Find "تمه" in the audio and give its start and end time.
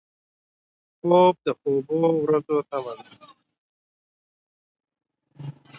2.69-2.91